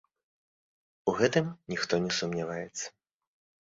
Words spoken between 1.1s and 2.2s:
У гэтым ніхто не